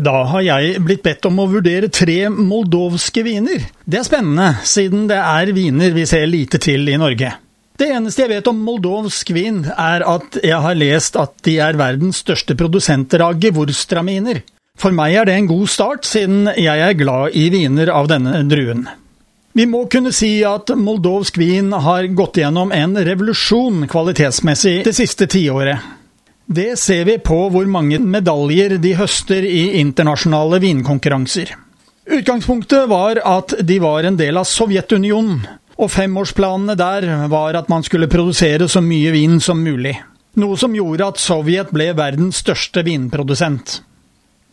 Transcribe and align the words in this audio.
Da 0.00 0.22
har 0.32 0.40
jeg 0.40 0.80
blitt 0.86 1.02
bedt 1.04 1.26
om 1.28 1.42
å 1.42 1.48
vurdere 1.50 1.90
tre 1.92 2.24
moldovske 2.32 3.24
viner. 3.26 3.66
Det 3.84 4.00
er 4.00 4.06
spennende, 4.06 4.54
siden 4.64 5.06
det 5.10 5.18
er 5.20 5.52
viner 5.56 5.92
vi 5.92 6.06
ser 6.08 6.24
lite 6.30 6.60
til 6.62 6.88
i 6.88 6.96
Norge. 7.00 7.34
Det 7.80 7.88
eneste 7.88 8.24
jeg 8.24 8.32
vet 8.34 8.48
om 8.50 8.58
moldovsk 8.64 9.32
vin, 9.32 9.62
er 9.72 10.04
at 10.04 10.36
jeg 10.44 10.56
har 10.64 10.76
lest 10.76 11.16
at 11.20 11.36
de 11.46 11.58
er 11.64 11.78
verdens 11.80 12.20
største 12.24 12.56
produsenter 12.56 13.24
av 13.24 13.38
gevorstraminer. 13.40 14.42
For 14.80 14.96
meg 14.96 15.16
er 15.20 15.28
det 15.28 15.36
en 15.36 15.48
god 15.50 15.68
start, 15.68 16.08
siden 16.08 16.48
jeg 16.56 16.80
er 16.80 16.96
glad 16.96 17.36
i 17.36 17.48
viner 17.52 17.92
av 17.92 18.08
denne 18.08 18.40
druen. 18.48 18.86
Vi 19.52 19.66
må 19.66 19.82
kunne 19.90 20.12
si 20.14 20.38
at 20.46 20.70
moldovsk 20.78 21.40
vin 21.40 21.72
har 21.72 22.06
gått 22.16 22.38
gjennom 22.40 22.70
en 22.72 22.94
revolusjon 23.04 23.88
kvalitetsmessig 23.90 24.76
det 24.86 24.94
siste 24.96 25.26
tiåret. 25.28 25.99
Det 26.52 26.78
ser 26.78 27.04
vi 27.04 27.14
på 27.22 27.36
hvor 27.54 27.66
mange 27.70 28.00
medaljer 28.02 28.72
de 28.82 28.90
høster 28.98 29.44
i 29.46 29.76
internasjonale 29.78 30.58
vinkonkurranser. 30.64 31.52
Utgangspunktet 32.10 32.88
var 32.90 33.20
at 33.22 33.54
de 33.62 33.76
var 33.78 34.08
en 34.08 34.16
del 34.18 34.40
av 34.40 34.48
Sovjetunionen, 34.50 35.44
og 35.78 35.92
femårsplanene 35.94 36.74
der 36.74 37.06
var 37.30 37.54
at 37.54 37.70
man 37.70 37.86
skulle 37.86 38.10
produsere 38.10 38.66
så 38.66 38.82
mye 38.82 39.14
vin 39.14 39.38
som 39.38 39.62
mulig. 39.62 39.94
Noe 40.42 40.58
som 40.58 40.74
gjorde 40.74 41.12
at 41.12 41.22
Sovjet 41.22 41.70
ble 41.70 41.92
verdens 41.94 42.42
største 42.42 42.82
vinprodusent. 42.82 43.78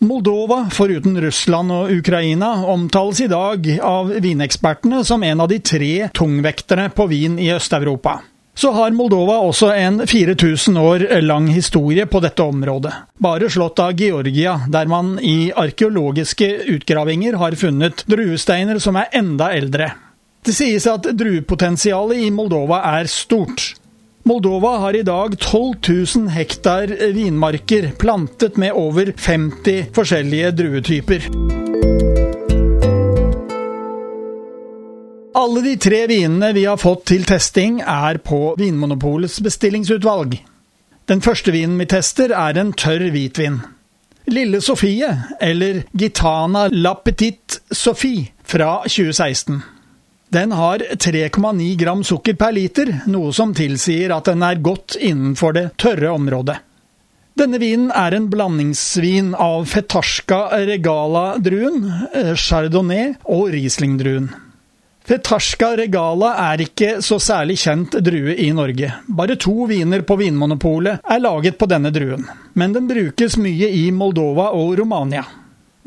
Moldova, 0.06 0.68
foruten 0.70 1.18
Russland 1.18 1.74
og 1.74 1.98
Ukraina, 1.98 2.60
omtales 2.78 3.26
i 3.26 3.32
dag 3.34 3.66
av 3.82 4.14
vinekspertene 4.22 5.02
som 5.02 5.26
en 5.26 5.42
av 5.42 5.50
de 5.50 5.64
tre 5.66 6.12
tungvekterne 6.14 6.92
på 6.94 7.10
vin 7.10 7.42
i 7.42 7.56
Øst-Europa 7.58 8.20
så 8.58 8.72
har 8.74 8.96
Moldova 8.98 9.38
også 9.46 9.70
en 9.78 10.02
4000 10.08 10.78
år 10.82 11.04
lang 11.22 11.48
historie 11.54 12.08
på 12.10 12.22
dette 12.24 12.42
området. 12.42 12.94
Bare 13.22 13.50
slått 13.54 13.80
av 13.80 13.94
Georgia, 14.00 14.56
der 14.68 14.90
man 14.90 15.20
i 15.22 15.52
arkeologiske 15.54 16.50
utgravinger 16.74 17.38
har 17.38 17.58
funnet 17.60 18.02
druesteiner 18.10 18.82
som 18.82 18.98
er 18.98 19.14
enda 19.20 19.52
eldre. 19.54 19.92
Det 20.42 20.56
sies 20.58 20.88
at 20.90 21.06
druepotensialet 21.20 22.24
i 22.26 22.32
Moldova 22.34 22.82
er 22.98 23.10
stort. 23.12 23.76
Moldova 24.28 24.74
har 24.82 24.98
i 24.98 25.06
dag 25.06 25.38
12 25.38 25.76
000 26.18 26.34
hektar 26.34 26.92
vinmarker 27.14 27.92
plantet 28.02 28.58
med 28.58 28.74
over 28.74 29.14
50 29.14 29.94
forskjellige 29.96 30.52
druetyper. 30.58 32.27
Alle 35.38 35.62
de 35.62 35.76
tre 35.78 36.08
vinene 36.10 36.48
vi 36.56 36.64
har 36.66 36.80
fått 36.82 37.04
til 37.12 37.26
testing, 37.30 37.76
er 37.86 38.18
på 38.26 38.56
Vinmonopolets 38.58 39.38
bestillingsutvalg. 39.46 40.32
Den 41.06 41.22
første 41.22 41.54
vinen 41.54 41.78
vi 41.78 41.86
tester, 41.92 42.34
er 42.34 42.58
en 42.58 42.72
tørr 42.74 43.06
hvitvin. 43.14 43.60
Lille 44.34 44.64
Sofie, 44.66 45.12
eller 45.40 45.84
Gitana 45.94 46.64
La 46.74 46.96
Petite 46.98 47.62
Sophie, 47.70 48.32
fra 48.42 48.80
2016. 48.90 49.62
Den 50.34 50.56
har 50.58 50.82
3,9 51.06 51.70
gram 51.84 52.02
sukker 52.04 52.34
per 52.34 52.58
liter, 52.58 52.90
noe 53.06 53.30
som 53.30 53.54
tilsier 53.54 54.16
at 54.18 54.32
den 54.32 54.42
er 54.42 54.58
godt 54.58 54.98
innenfor 54.98 55.54
det 55.54 55.68
tørre 55.78 56.16
området. 56.18 56.58
Denne 57.38 57.62
vinen 57.62 57.94
er 57.94 58.18
en 58.18 58.26
blandingsvin 58.34 59.36
av 59.38 59.70
fetasjka 59.70 60.42
regala-druen, 60.66 61.86
eh, 62.10 62.34
chardonnay 62.34 63.14
og 63.30 63.52
riesling-druen. 63.54 64.34
Fetasjka 65.08 65.70
regala 65.80 66.34
er 66.50 66.66
ikke 66.66 66.98
så 67.06 67.16
særlig 67.24 67.56
kjent 67.62 67.94
drue 68.04 68.34
i 68.44 68.50
Norge. 68.52 68.90
Bare 69.08 69.38
to 69.40 69.64
viner 69.70 70.04
på 70.04 70.18
Vinmonopolet 70.20 71.00
er 71.00 71.22
laget 71.24 71.56
på 71.56 71.70
denne 71.72 71.94
druen, 71.96 72.26
men 72.60 72.76
den 72.76 72.90
brukes 72.90 73.38
mye 73.40 73.70
i 73.72 73.86
Moldova 73.96 74.50
og 74.58 74.74
Romania. 74.82 75.24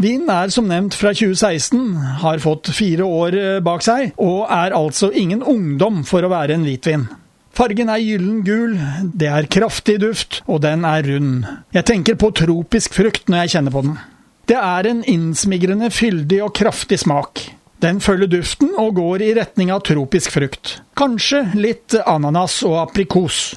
Vinen 0.00 0.32
er 0.32 0.48
som 0.48 0.70
nevnt 0.70 0.96
fra 0.96 1.12
2016, 1.12 1.82
har 2.22 2.40
fått 2.40 2.72
fire 2.72 3.04
år 3.04 3.36
eh, 3.36 3.58
bak 3.60 3.84
seg, 3.84 4.14
og 4.16 4.46
er 4.48 4.72
altså 4.72 5.10
ingen 5.12 5.44
ungdom 5.44 6.00
for 6.08 6.24
å 6.24 6.32
være 6.32 6.56
en 6.56 6.64
hvitvin. 6.64 7.04
Fargen 7.52 7.92
er 7.92 8.00
gyllen 8.00 8.40
gul, 8.46 8.78
det 9.04 9.28
er 9.28 9.52
kraftig 9.52 9.98
duft, 10.00 10.40
og 10.48 10.64
den 10.64 10.88
er 10.88 11.04
rund. 11.04 11.44
Jeg 11.76 11.90
tenker 11.92 12.16
på 12.16 12.32
tropisk 12.40 12.96
frukt 12.96 13.28
når 13.28 13.44
jeg 13.44 13.58
kjenner 13.58 13.76
på 13.76 13.84
den. 13.84 14.00
Det 14.48 14.56
er 14.56 14.88
en 14.88 15.04
innsmigrende, 15.04 15.92
fyldig 15.92 16.40
og 16.46 16.54
kraftig 16.56 17.02
smak. 17.04 17.50
Den 17.80 18.00
følger 18.04 18.28
duften 18.28 18.74
og 18.76 18.98
går 18.98 19.22
i 19.24 19.34
retning 19.38 19.70
av 19.72 19.80
tropisk 19.88 20.34
frukt. 20.34 20.76
Kanskje 21.00 21.46
litt 21.56 21.96
ananas 22.04 22.58
og 22.68 22.76
aprikos. 22.82 23.54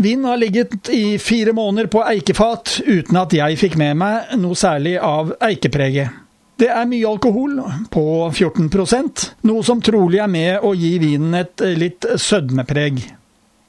Vinen 0.00 0.24
har 0.28 0.40
ligget 0.40 0.88
i 0.92 1.18
fire 1.20 1.52
måneder 1.56 1.88
på 1.92 2.02
eikefat 2.04 2.78
uten 2.86 3.20
at 3.20 3.36
jeg 3.36 3.58
fikk 3.60 3.76
med 3.80 3.96
meg 4.00 4.32
noe 4.40 4.56
særlig 4.56 4.96
av 5.00 5.34
eikepreget. 5.44 6.22
Det 6.56 6.70
er 6.72 6.88
mye 6.88 7.04
alkohol, 7.04 7.58
på 7.92 8.02
14% 8.32 9.26
noe 9.48 9.64
som 9.64 9.80
trolig 9.84 10.22
er 10.24 10.30
med 10.32 10.64
å 10.64 10.72
gi 10.72 10.94
vinen 11.00 11.36
et 11.36 11.64
litt 11.76 12.08
sødmepreg. 12.16 13.02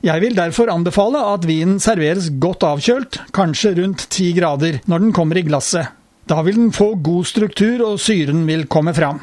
Jeg 0.07 0.23
vil 0.23 0.35
derfor 0.37 0.71
anbefale 0.71 1.19
at 1.33 1.47
vinen 1.47 1.81
serveres 1.83 2.29
godt 2.39 2.63
avkjølt, 2.63 3.23
kanskje 3.35 3.73
rundt 3.81 4.07
ti 4.13 4.29
grader, 4.37 4.79
når 4.87 5.03
den 5.03 5.15
kommer 5.15 5.39
i 5.39 5.43
glasset. 5.47 5.91
Da 6.27 6.39
vil 6.47 6.59
den 6.59 6.75
få 6.75 6.93
god 7.03 7.27
struktur, 7.27 7.83
og 7.89 7.99
syren 8.03 8.45
vil 8.47 8.67
komme 8.71 8.95
fram. 8.95 9.19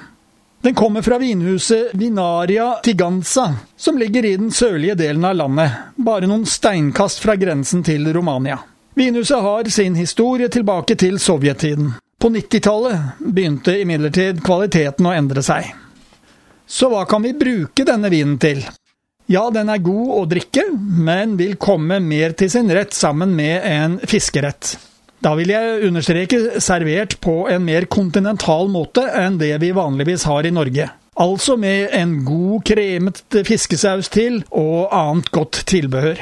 Den 0.65 0.75
kommer 0.75 1.03
fra 1.03 1.19
vinhuset 1.19 1.91
Vinaria 1.93 2.75
Tiganza, 2.75 3.55
som 3.77 3.99
ligger 3.99 4.25
i 4.25 4.37
den 4.37 4.51
sørlige 4.51 4.95
delen 4.95 5.25
av 5.25 5.35
landet, 5.37 5.73
bare 5.97 6.25
noen 6.25 6.47
steinkast 6.49 7.21
fra 7.21 7.35
grensen 7.37 7.83
til 7.85 8.09
Romania. 8.17 8.57
Vinhuset 8.97 9.43
har 9.45 9.69
sin 9.69 9.95
historie 9.95 10.49
tilbake 10.49 10.97
til 10.97 11.19
sovjettiden. 11.21 11.91
På 12.17 12.31
90-tallet 12.33 13.21
begynte 13.21 13.77
imidlertid 13.83 14.41
kvaliteten 14.47 15.05
å 15.05 15.13
endre 15.13 15.45
seg. 15.45 15.69
Så 16.65 16.89
hva 16.89 17.05
kan 17.05 17.29
vi 17.29 17.35
bruke 17.37 17.85
denne 17.85 18.09
vinen 18.09 18.41
til? 18.41 18.65
Ja, 19.29 19.51
den 19.53 19.69
er 19.69 19.85
god 19.85 20.17
å 20.17 20.25
drikke, 20.33 20.65
men 20.81 21.37
vil 21.37 21.59
komme 21.61 22.01
mer 22.01 22.33
til 22.41 22.49
sin 22.57 22.73
rett 22.73 22.97
sammen 22.97 23.37
med 23.37 23.69
en 23.69 24.01
fiskerett. 24.01 24.79
Da 25.25 25.33
vil 25.39 25.49
jeg 25.55 25.87
understreke 25.89 26.61
servert 26.61 27.17
på 27.25 27.47
en 27.49 27.65
mer 27.65 27.87
kontinental 27.89 28.69
måte 28.69 29.07
enn 29.17 29.39
det 29.41 29.55
vi 29.63 29.73
vanligvis 29.73 30.27
har 30.29 30.45
i 30.45 30.53
Norge. 30.53 30.91
Altså 31.17 31.57
med 31.57 31.95
en 31.97 32.19
god 32.27 32.65
kremet 32.69 33.23
fiskesaus 33.47 34.11
til 34.13 34.43
og 34.51 34.93
annet 34.93 35.31
godt 35.33 35.63
tilbehør. 35.71 36.21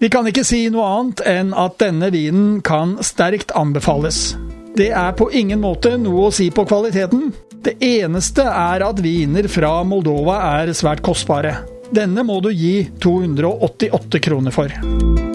Vi 0.00 0.08
kan 0.10 0.26
ikke 0.26 0.46
si 0.48 0.64
noe 0.72 0.88
annet 0.88 1.22
enn 1.28 1.52
at 1.54 1.76
denne 1.78 2.08
vinen 2.10 2.58
kan 2.64 2.96
sterkt 3.04 3.52
anbefales. 3.54 4.32
Det 4.74 4.88
er 4.96 5.12
på 5.14 5.28
ingen 5.36 5.60
måte 5.62 5.94
noe 6.00 6.26
å 6.30 6.34
si 6.34 6.48
på 6.50 6.64
kvaliteten. 6.66 7.28
Det 7.60 7.76
eneste 7.84 8.46
er 8.48 8.82
at 8.86 9.02
viner 9.04 9.46
fra 9.52 9.76
Moldova 9.84 10.40
er 10.56 10.72
svært 10.74 11.04
kostbare. 11.06 11.58
Denne 11.92 12.24
må 12.26 12.40
du 12.40 12.48
gi 12.54 12.88
288 13.02 14.24
kroner 14.24 14.54
for. 14.54 15.29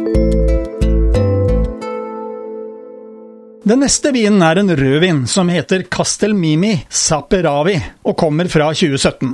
Den 3.65 3.79
neste 3.81 4.11
vinen 4.13 4.43
er 4.45 4.59
en 4.61 4.69
rødvin 4.77 5.23
som 5.25 5.47
heter 5.49 5.87
Castelmimi 5.89 6.75
Saperavi 6.85 7.79
og 8.05 8.13
kommer 8.13 8.45
fra 8.45 8.67
2017. 8.77 9.31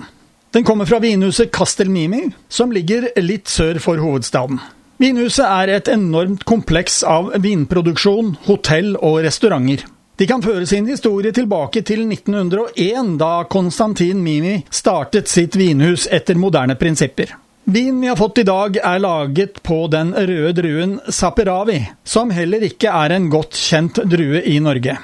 Den 0.56 0.64
kommer 0.64 0.88
fra 0.88 1.02
vinhuset 1.04 1.52
Castelmimi, 1.52 2.30
som 2.48 2.72
ligger 2.72 3.10
litt 3.20 3.52
sør 3.52 3.82
for 3.84 4.00
hovedstaden. 4.00 4.62
Vinhuset 5.04 5.44
er 5.44 5.74
et 5.76 5.92
enormt 5.92 6.46
kompleks 6.48 7.02
av 7.04 7.34
vinproduksjon, 7.44 8.38
hotell 8.48 8.96
og 9.04 9.20
restauranter. 9.28 9.84
De 10.16 10.30
kan 10.32 10.44
føre 10.46 10.64
sin 10.70 10.88
historie 10.88 11.36
tilbake 11.36 11.84
til 11.84 12.06
1901, 12.08 13.18
da 13.20 13.34
Konstantin 13.52 14.24
Mimi 14.24 14.62
startet 14.72 15.28
sitt 15.28 15.60
vinhus 15.60 16.08
etter 16.08 16.40
moderne 16.40 16.80
prinsipper. 16.80 17.36
Vinen 17.64 18.02
vi 18.02 18.08
har 18.08 18.16
fått 18.16 18.38
i 18.38 18.44
dag, 18.44 18.78
er 18.78 19.00
laget 19.00 19.64
på 19.64 19.88
den 19.88 20.14
røde 20.14 20.54
druen 20.62 21.00
Saperavi, 21.08 21.78
som 22.04 22.32
heller 22.34 22.64
ikke 22.66 22.90
er 22.90 23.14
en 23.14 23.30
godt 23.30 23.54
kjent 23.58 24.02
drue 24.10 24.42
i 24.50 24.58
Norge. 24.60 24.98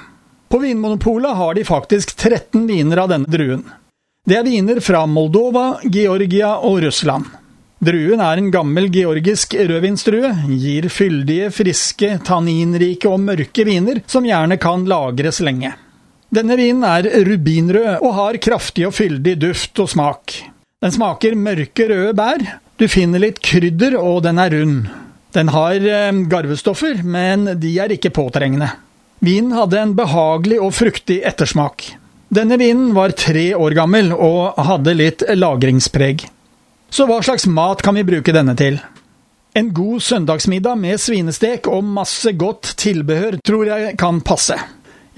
På 0.48 0.58
Vinmonopolet 0.58 1.36
har 1.36 1.54
de 1.54 1.64
faktisk 1.64 2.16
13 2.16 2.66
viner 2.66 3.04
av 3.04 3.12
denne 3.12 3.30
druen. 3.30 3.62
Det 4.26 4.40
er 4.40 4.44
viner 4.44 4.80
fra 4.84 5.04
Moldova, 5.06 5.78
Georgia 5.84 6.56
og 6.58 6.82
Russland. 6.82 7.30
Druen 7.78 8.20
er 8.20 8.40
en 8.40 8.50
gammel 8.50 8.88
georgisk 8.90 9.54
rødvinsdrue, 9.54 10.32
gir 10.58 10.88
fyldige, 10.90 11.52
friske, 11.54 12.16
tanninrike 12.26 13.06
og 13.06 13.22
mørke 13.22 13.64
viner 13.68 14.02
som 14.10 14.26
gjerne 14.26 14.58
kan 14.58 14.82
lagres 14.90 15.38
lenge. 15.46 15.76
Denne 16.34 16.58
vinen 16.58 16.82
er 16.84 17.06
rubinrød 17.24 18.02
og 18.02 18.14
har 18.18 18.42
kraftig 18.42 18.88
og 18.90 18.96
fyldig 18.98 19.38
duft 19.46 19.78
og 19.78 19.94
smak. 19.94 20.40
Den 20.78 20.92
smaker 20.94 21.34
mørke, 21.34 21.88
røde 21.90 22.12
bær. 22.14 22.42
Du 22.78 22.84
finner 22.86 23.18
litt 23.18 23.40
krydder, 23.42 23.96
og 23.98 24.20
den 24.22 24.38
er 24.38 24.52
rund. 24.54 24.84
Den 25.34 25.48
har 25.50 25.74
eh, 25.74 26.20
garvestoffer, 26.30 27.00
men 27.02 27.48
de 27.58 27.72
er 27.82 27.90
ikke 27.96 28.12
påtrengende. 28.14 28.68
Vinen 29.18 29.56
hadde 29.58 29.80
en 29.82 29.94
behagelig 29.98 30.60
og 30.62 30.70
fruktig 30.78 31.16
ettersmak. 31.26 31.82
Denne 32.30 32.60
vinen 32.60 32.92
var 32.94 33.16
tre 33.18 33.48
år 33.58 33.74
gammel 33.74 34.12
og 34.14 34.54
hadde 34.68 34.94
litt 34.94 35.24
lagringspreg. 35.34 36.22
Så 36.94 37.08
hva 37.08 37.18
slags 37.26 37.48
mat 37.50 37.82
kan 37.82 37.98
vi 37.98 38.06
bruke 38.06 38.36
denne 38.36 38.54
til? 38.54 38.78
En 39.58 39.72
god 39.74 40.04
søndagsmiddag 40.04 40.78
med 40.78 41.02
svinestek 41.02 41.66
og 41.66 41.82
masse 41.90 42.30
godt 42.38 42.76
tilbehør 42.78 43.40
tror 43.42 43.72
jeg 43.72 43.98
kan 43.98 44.22
passe. 44.22 44.54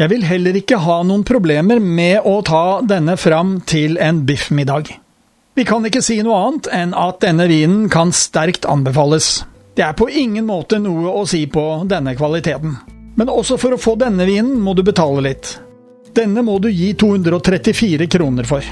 Jeg 0.00 0.08
vil 0.08 0.24
heller 0.24 0.56
ikke 0.56 0.80
ha 0.80 1.02
noen 1.04 1.26
problemer 1.28 1.84
med 1.84 2.24
å 2.24 2.38
ta 2.48 2.80
denne 2.80 3.20
fram 3.20 3.58
til 3.68 4.00
en 4.00 4.24
biffmiddag. 4.24 4.94
Vi 5.60 5.64
kan 5.68 5.84
ikke 5.84 6.00
si 6.00 6.14
noe 6.24 6.38
annet 6.40 6.68
enn 6.72 6.92
at 6.96 7.18
denne 7.20 7.44
vinen 7.44 7.82
kan 7.92 8.14
sterkt 8.16 8.64
anbefales. 8.64 9.42
Det 9.76 9.82
er 9.84 9.92
på 9.92 10.06
ingen 10.08 10.46
måte 10.48 10.78
noe 10.80 11.12
å 11.12 11.26
si 11.28 11.42
på 11.52 11.64
denne 11.84 12.14
kvaliteten. 12.16 12.78
Men 13.20 13.28
også 13.28 13.58
for 13.60 13.76
å 13.76 13.80
få 13.82 13.92
denne 14.00 14.24
vinen 14.24 14.54
må 14.64 14.72
du 14.72 14.80
betale 14.88 15.26
litt. 15.28 15.52
Denne 16.16 16.40
må 16.48 16.56
du 16.64 16.70
gi 16.72 16.94
234 16.96 18.08
kroner 18.08 18.48
for. 18.48 18.64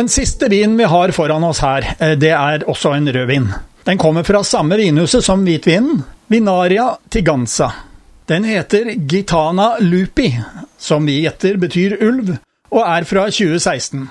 Den 0.00 0.08
siste 0.08 0.48
vinen 0.48 0.80
vi 0.80 0.88
har 0.88 1.12
foran 1.12 1.44
oss 1.52 1.60
her, 1.60 1.94
eh, 1.98 2.16
det 2.16 2.32
er 2.32 2.64
også 2.64 2.96
en 2.96 3.12
rødvin. 3.12 3.52
Den 3.84 4.00
kommer 4.00 4.24
fra 4.24 4.40
samme 4.40 4.80
vinhuset 4.80 5.20
som 5.20 5.44
hvitvinen, 5.44 6.00
Vinaria 6.32 6.94
Tiganza. 7.12 7.74
Den 8.24 8.48
heter 8.48 8.94
Gitana 8.96 9.74
Lupi, 9.84 10.32
som 10.78 11.04
vi 11.04 11.26
gjetter 11.26 11.60
betyr 11.60 12.00
ulv, 12.00 12.38
og 12.70 12.82
er 12.86 13.06
fra 13.08 13.26
2016. 13.30 14.08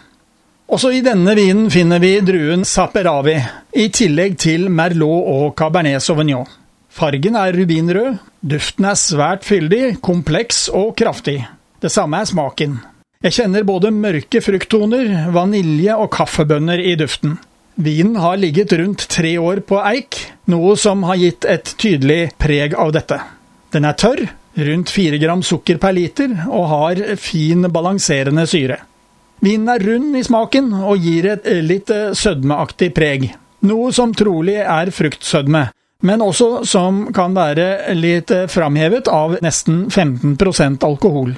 Også 0.69 0.91
i 0.93 1.01
denne 1.01 1.33
vinen 1.33 1.69
finner 1.73 2.01
vi 2.03 2.19
druen 2.21 2.65
Saperavi, 2.67 3.39
i 3.73 3.87
tillegg 3.89 4.37
til 4.37 4.67
Merlot 4.69 5.31
og 5.31 5.45
Cabernet 5.57 6.03
Sauvignon. 6.05 6.45
Fargen 6.89 7.37
er 7.39 7.55
rubinrød, 7.55 8.19
duften 8.41 8.85
er 8.85 8.97
svært 8.99 9.45
fyldig, 9.47 9.99
kompleks 10.05 10.67
og 10.73 10.95
kraftig. 10.99 11.39
Det 11.81 11.91
samme 11.91 12.19
er 12.21 12.29
smaken. 12.29 12.79
Jeg 13.23 13.35
kjenner 13.35 13.65
både 13.67 13.91
mørke 13.91 14.41
frukttoner, 14.43 15.31
vanilje 15.33 15.95
og 15.95 16.11
kaffebønner 16.13 16.79
i 16.79 16.93
duften. 16.99 17.37
Vinen 17.79 18.15
har 18.19 18.37
ligget 18.39 18.73
rundt 18.79 19.05
tre 19.11 19.33
år 19.39 19.61
på 19.67 19.79
eik, 19.89 20.17
noe 20.51 20.75
som 20.77 21.05
har 21.07 21.19
gitt 21.21 21.47
et 21.47 21.73
tydelig 21.79 22.21
preg 22.39 22.75
av 22.75 22.91
dette. 22.95 23.19
Den 23.71 23.87
er 23.87 23.97
tørr, 23.99 24.25
rundt 24.65 24.91
4 24.93 25.17
gram 25.21 25.43
sukker 25.45 25.79
per 25.81 25.95
liter, 25.95 26.33
og 26.47 26.69
har 26.71 27.01
fin, 27.21 27.67
balanserende 27.71 28.45
syre. 28.49 28.79
Vinen 29.39 29.69
er 29.71 29.83
rund 29.87 30.17
i 30.19 30.23
smaken 30.25 30.73
og 30.81 30.99
gir 30.99 31.29
et 31.31 31.47
litt 31.63 31.91
sødmeaktig 32.19 32.91
preg, 32.95 33.29
noe 33.67 33.91
som 33.95 34.11
trolig 34.15 34.57
er 34.59 34.91
fruktsødme, 34.91 35.69
men 36.03 36.23
også 36.23 36.63
som 36.67 37.05
kan 37.15 37.35
være 37.35 37.93
litt 37.97 38.31
eh, 38.31 38.47
framhevet 38.51 39.09
av 39.11 39.37
nesten 39.43 39.87
15% 39.91 40.85
alkohol. 40.87 41.33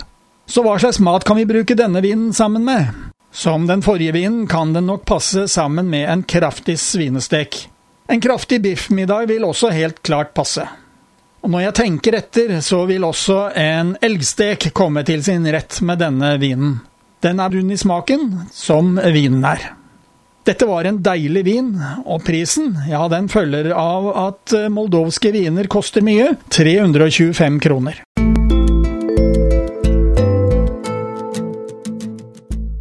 Så 0.46 0.62
hva 0.66 0.76
slags 0.82 1.00
mat 1.02 1.26
kan 1.26 1.40
vi 1.40 1.48
bruke 1.50 1.78
denne 1.78 2.02
vinen 2.04 2.30
sammen 2.34 2.66
med? 2.68 2.92
Som 3.32 3.66
den 3.70 3.82
forrige 3.82 4.14
vinen 4.18 4.46
kan 4.52 4.74
den 4.76 4.90
nok 4.90 5.06
passe 5.08 5.48
sammen 5.48 5.90
med 5.90 6.10
en 6.12 6.24
kraftig 6.28 6.78
svinestek. 6.82 7.68
En 8.12 8.22
kraftig 8.22 8.60
biffmiddag 8.62 9.30
vil 9.32 9.46
også 9.48 9.72
helt 9.72 10.02
klart 10.04 10.34
passe. 10.36 10.66
Og 11.42 11.50
når 11.50 11.64
jeg 11.66 11.78
tenker 11.80 12.18
etter, 12.20 12.54
så 12.62 12.84
vil 12.90 13.06
også 13.08 13.40
en 13.58 13.96
elgstek 14.04 14.70
komme 14.78 15.02
til 15.08 15.24
sin 15.26 15.48
rett 15.50 15.80
med 15.86 16.02
denne 16.04 16.36
vinen. 16.42 16.76
Den 17.22 17.42
er 17.42 17.54
rund 17.54 17.74
i 17.74 17.78
smaken, 17.78 18.28
som 18.54 18.98
vinen 19.14 19.46
er. 19.46 19.72
Dette 20.46 20.66
var 20.66 20.88
en 20.90 20.98
deilig 21.06 21.44
vin, 21.46 21.74
og 22.06 22.24
prisen, 22.26 22.74
ja, 22.90 23.04
den 23.14 23.28
følger 23.30 23.74
av 23.78 24.08
at 24.24 24.56
moldovske 24.74 25.30
viner 25.36 25.70
koster 25.70 26.02
mye, 26.06 26.32
325 26.50 27.60
kroner. 27.62 28.02